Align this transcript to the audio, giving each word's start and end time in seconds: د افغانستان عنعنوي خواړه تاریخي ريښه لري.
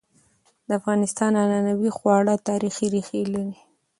د 0.67 0.69
افغانستان 0.79 1.31
عنعنوي 1.43 1.89
خواړه 1.97 2.33
تاریخي 2.49 2.85
ريښه 2.93 3.21
لري. 3.33 3.57